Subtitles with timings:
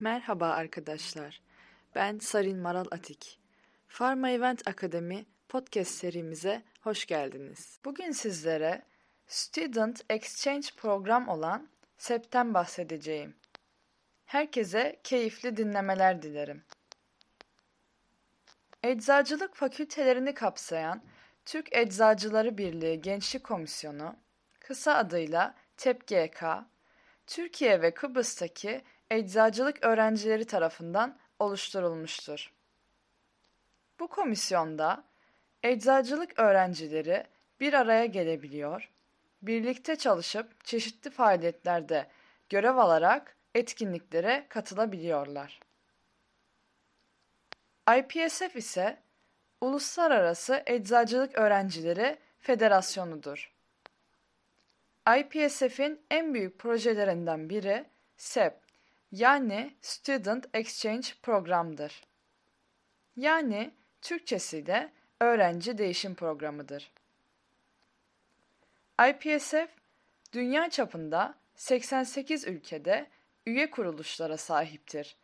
[0.00, 1.42] Merhaba arkadaşlar.
[1.94, 3.38] Ben Sarin Maral Atik.
[3.88, 7.78] Pharma Event Akademi podcast serimize hoş geldiniz.
[7.84, 8.82] Bugün sizlere
[9.26, 13.36] Student Exchange program olan SEP'ten bahsedeceğim.
[14.24, 16.64] Herkese keyifli dinlemeler dilerim.
[18.82, 21.02] Eczacılık fakültelerini kapsayan
[21.44, 24.16] Türk Eczacıları Birliği Gençlik Komisyonu,
[24.60, 26.44] kısa adıyla TEPGK,
[27.26, 32.52] Türkiye ve Kıbrıs'taki eczacılık öğrencileri tarafından oluşturulmuştur.
[34.00, 35.04] Bu komisyonda
[35.62, 37.24] eczacılık öğrencileri
[37.60, 38.90] bir araya gelebiliyor,
[39.42, 42.06] birlikte çalışıp çeşitli faaliyetlerde
[42.48, 45.60] görev alarak etkinliklere katılabiliyorlar.
[47.98, 49.02] IPSF ise
[49.60, 53.52] Uluslararası Eczacılık Öğrencileri Federasyonu'dur.
[55.18, 57.84] IPSF'in en büyük projelerinden biri
[58.16, 58.65] SEP
[59.12, 62.02] yani Student Exchange Program'dır.
[63.16, 66.92] Yani Türkçesi de öğrenci değişim programıdır.
[69.08, 69.68] IPSF
[70.32, 73.06] dünya çapında 88 ülkede
[73.46, 75.16] üye kuruluşlara sahiptir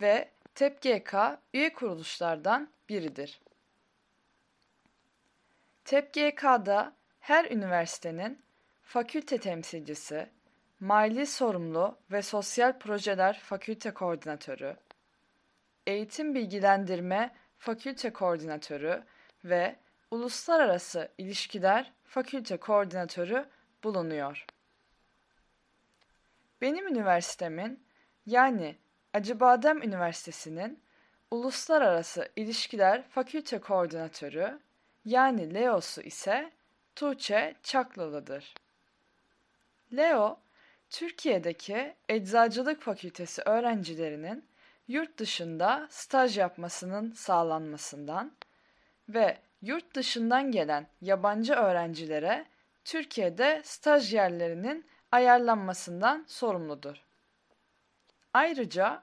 [0.00, 1.14] ve TEPGK
[1.54, 3.40] üye kuruluşlardan biridir.
[5.84, 8.42] TEPGK'da her üniversitenin
[8.82, 10.28] fakülte temsilcisi,
[10.84, 14.76] mali sorumlu ve sosyal projeler fakülte koordinatörü,
[15.86, 19.04] eğitim bilgilendirme fakülte koordinatörü
[19.44, 19.76] ve
[20.10, 23.48] uluslararası ilişkiler fakülte koordinatörü
[23.84, 24.46] bulunuyor.
[26.60, 27.86] Benim üniversitemin
[28.26, 28.76] yani
[29.14, 30.82] Acıbadem Üniversitesi'nin
[31.30, 34.58] Uluslararası İlişkiler Fakülte Koordinatörü
[35.04, 36.52] yani LEO'su ise
[36.96, 38.54] Tuğçe Çaklalı'dır.
[39.96, 40.38] Leo,
[40.94, 44.48] Türkiye'deki Eczacılık Fakültesi öğrencilerinin
[44.88, 48.32] yurt dışında staj yapmasının sağlanmasından
[49.08, 52.46] ve yurt dışından gelen yabancı öğrencilere
[52.84, 56.96] Türkiye'de staj yerlerinin ayarlanmasından sorumludur.
[58.32, 59.02] Ayrıca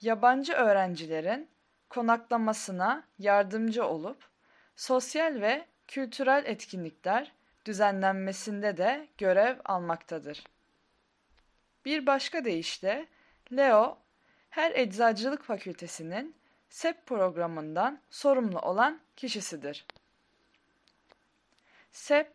[0.00, 1.50] yabancı öğrencilerin
[1.90, 4.28] konaklamasına yardımcı olup
[4.76, 7.32] sosyal ve kültürel etkinlikler
[7.64, 10.44] düzenlenmesinde de görev almaktadır.
[11.86, 13.06] Bir başka deyişle
[13.52, 13.98] Leo
[14.50, 16.36] her eczacılık fakültesinin
[16.68, 19.86] SEP programından sorumlu olan kişisidir.
[21.92, 22.32] SEP,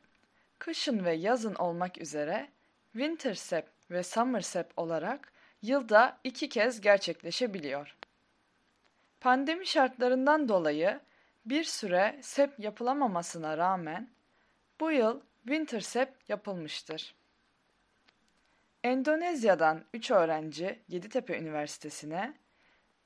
[0.59, 2.49] kışın ve yazın olmak üzere
[2.91, 5.31] Winter SEP ve Summer SEP olarak
[5.61, 7.95] yılda iki kez gerçekleşebiliyor.
[9.19, 10.99] Pandemi şartlarından dolayı
[11.45, 14.09] bir süre SEP yapılamamasına rağmen
[14.79, 17.20] bu yıl Winter SEP yapılmıştır.
[18.83, 22.33] Endonezya'dan 3 öğrenci Yeditepe Üniversitesi'ne,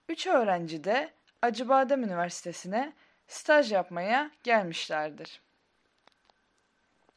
[0.09, 2.93] 3 öğrenci de Acıbadem Üniversitesi'ne
[3.27, 5.41] staj yapmaya gelmişlerdir.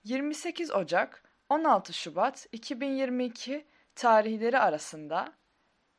[0.04, 5.32] 28 Ocak 16 Şubat 2022 tarihleri arasında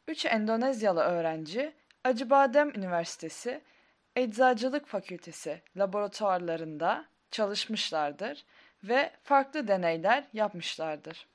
[0.07, 3.61] 3 Endonezyalı öğrenci Acıbadem Üniversitesi
[4.15, 8.45] Eczacılık Fakültesi laboratuvarlarında çalışmışlardır
[8.83, 11.27] ve farklı deneyler yapmışlardır.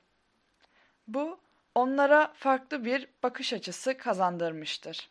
[1.07, 1.39] Bu
[1.75, 5.09] onlara farklı bir bakış açısı kazandırmıştır.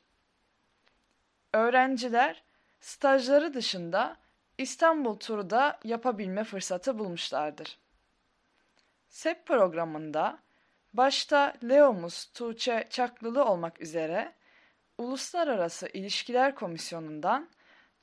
[1.53, 2.43] Öğrenciler
[2.81, 4.16] stajları dışında
[4.59, 7.78] İstanbul turu da yapabilme fırsatı bulmuşlardır.
[9.09, 10.38] SEP programında
[10.93, 14.33] başta Leomus Tuğçe Çaklılı olmak üzere
[14.99, 17.50] Uluslararası İlişkiler Komisyonu'ndan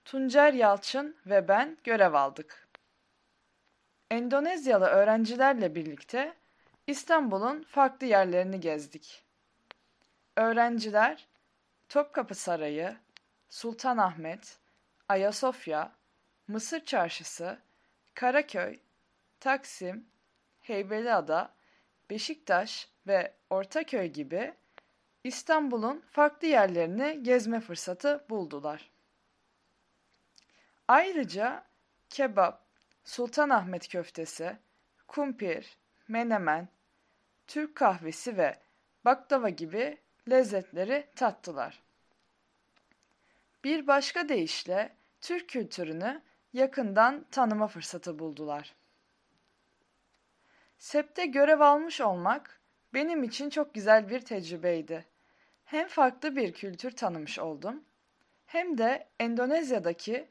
[0.06, 2.68] Tuncer Yalçın ve ben görev aldık.
[4.12, 6.34] Endonezyalı öğrencilerle birlikte
[6.88, 9.24] İstanbul'un farklı yerlerini gezdik.
[10.36, 11.28] Öğrenciler
[11.90, 12.98] Topkapı Sarayı,
[13.50, 14.60] Sultanahmet,
[15.10, 15.92] Ayasofya,
[16.48, 17.60] Mısır Çarşısı,
[18.14, 18.80] Karaköy,
[19.40, 20.06] Taksim,
[20.62, 21.54] Heybeliada,
[22.10, 24.54] Beşiktaş ve Ortaköy gibi
[25.24, 28.92] İstanbul'un farklı yerlerini gezme fırsatı buldular.
[30.88, 31.64] Ayrıca
[32.10, 32.66] kebap,
[33.04, 34.58] Sultanahmet köftesi,
[35.08, 35.78] kumpir,
[36.08, 36.68] menemen,
[37.48, 38.60] Türk kahvesi ve
[39.06, 39.98] baklava gibi
[40.30, 41.84] lezzetleri tattılar.
[43.64, 46.22] Bir başka deyişle Türk kültürünü
[46.54, 48.76] yakından tanıma fırsatı buldular.
[50.78, 52.60] SEP'te görev almış olmak
[52.94, 55.06] benim için çok güzel bir tecrübeydi.
[55.66, 57.84] Hem farklı bir kültür tanımış oldum,
[58.46, 60.28] hem de Endonezya'daki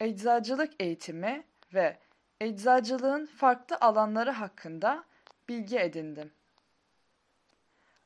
[0.00, 1.44] eczacılık eğitimi
[1.74, 1.98] ve
[2.40, 5.04] eczacılığın farklı alanları hakkında
[5.48, 6.32] bilgi edindim.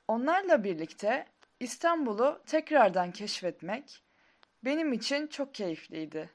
[0.08, 1.26] Onlarla birlikte
[1.60, 4.02] İstanbul'u tekrardan keşfetmek
[4.64, 6.30] benim için çok keyifliydi.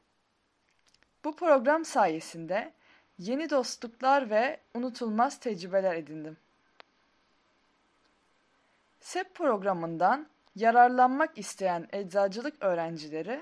[1.24, 2.74] Bu program sayesinde
[3.18, 6.38] yeni dostluklar ve unutulmaz tecrübeler edindim.
[9.00, 13.42] SEP programından yararlanmak isteyen eczacılık öğrencileri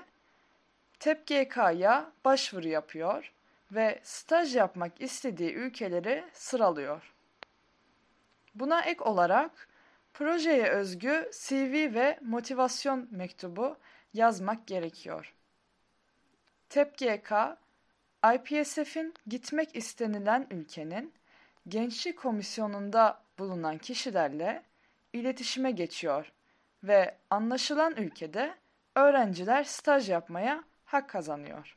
[0.98, 3.32] TEPGK'ya başvuru yapıyor
[3.72, 7.12] ve staj yapmak istediği ülkeleri sıralıyor.
[8.54, 9.68] Buna ek olarak
[10.14, 13.76] projeye özgü CV ve motivasyon mektubu
[14.14, 15.34] yazmak gerekiyor.
[16.68, 17.32] TEPGK,
[18.34, 21.14] IPSF'in gitmek istenilen ülkenin
[21.68, 24.62] gençlik komisyonunda bulunan kişilerle
[25.12, 26.32] iletişime geçiyor
[26.84, 28.54] ve anlaşılan ülkede
[28.96, 31.74] öğrenciler staj yapmaya hak kazanıyor.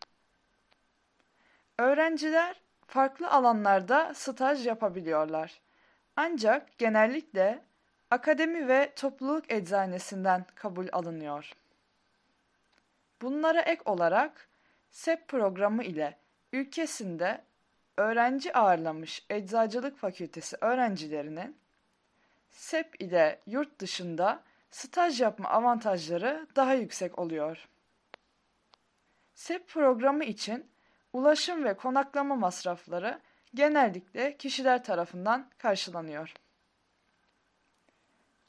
[1.78, 5.62] Öğrenciler farklı alanlarda staj yapabiliyorlar.
[6.16, 7.62] Ancak genellikle
[8.12, 11.52] akademi ve topluluk eczanesinden kabul alınıyor.
[13.22, 14.48] Bunlara ek olarak
[14.92, 16.18] SEP programı ile
[16.54, 17.42] ülkesinde
[17.98, 21.58] öğrenci ağırlamış Eczacılık Fakültesi öğrencilerinin
[22.52, 27.68] SEP ile yurt dışında staj yapma avantajları daha yüksek oluyor.
[29.36, 30.70] SEP programı için
[31.14, 33.20] ulaşım ve konaklama masrafları
[33.56, 36.34] genellikle kişiler tarafından karşılanıyor.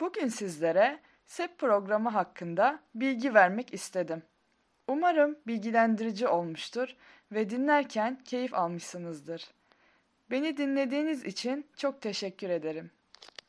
[0.00, 4.22] Bugün sizlere SEP programı hakkında bilgi vermek istedim.
[4.88, 6.96] Umarım bilgilendirici olmuştur
[7.32, 9.50] ve dinlerken keyif almışsınızdır.
[10.30, 12.90] Beni dinlediğiniz için çok teşekkür ederim.